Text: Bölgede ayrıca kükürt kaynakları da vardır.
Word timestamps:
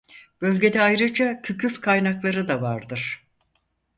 Bölgede 0.41 0.81
ayrıca 0.81 1.41
kükürt 1.41 1.81
kaynakları 1.81 2.47
da 2.47 2.61
vardır. 2.61 3.27